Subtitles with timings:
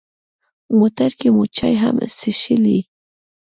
[0.77, 2.79] موټر کې مو چای هم څښلې.